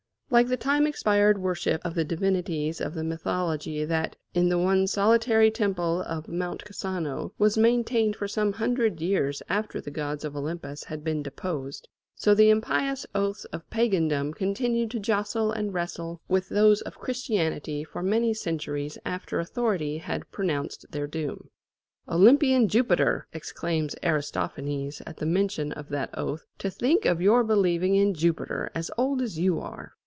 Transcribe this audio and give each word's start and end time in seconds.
Like 0.33 0.47
the 0.47 0.55
time 0.55 0.87
expired 0.87 1.39
worship 1.39 1.81
of 1.83 1.93
the 1.93 2.05
divinities 2.05 2.79
of 2.79 2.93
the 2.93 3.03
mythology 3.03 3.83
that, 3.83 4.15
in 4.33 4.47
the 4.47 4.57
one 4.57 4.87
solitary 4.87 5.51
temple 5.51 6.01
of 6.03 6.29
Mount 6.29 6.63
Casano, 6.63 7.33
was 7.37 7.57
maintained 7.57 8.15
for 8.15 8.29
some 8.29 8.53
hundred 8.53 9.01
years 9.01 9.41
after 9.49 9.81
the 9.81 9.91
gods 9.91 10.23
of 10.23 10.33
Olympus 10.33 10.85
had 10.85 11.03
been 11.03 11.21
deposed: 11.21 11.89
so 12.15 12.33
the 12.33 12.49
impious 12.49 13.05
oaths 13.13 13.43
of 13.51 13.69
pagandom 13.69 14.33
continued 14.33 14.89
to 14.91 15.01
jostle 15.01 15.51
and 15.51 15.73
wrestle 15.73 16.21
with 16.29 16.47
those 16.47 16.79
of 16.79 16.97
Christianity 16.97 17.83
for 17.83 18.01
many 18.01 18.33
centuries 18.33 18.97
after 19.05 19.37
authority 19.37 19.97
had 19.97 20.31
pronounced 20.31 20.85
their 20.91 21.07
doom. 21.07 21.49
"Olympian 22.07 22.69
Jupiter!" 22.69 23.27
exclaims 23.33 23.97
Aristophanes, 24.01 25.01
at 25.05 25.17
the 25.17 25.25
mention 25.25 25.73
of 25.73 25.89
that 25.89 26.09
oath, 26.17 26.45
"to 26.59 26.69
think 26.71 27.03
of 27.03 27.19
your 27.21 27.43
believing 27.43 27.95
in 27.95 28.13
Jupiter, 28.13 28.71
as 28.73 28.89
old 28.97 29.21
as 29.21 29.37
you 29.37 29.59
are!" 29.59 29.91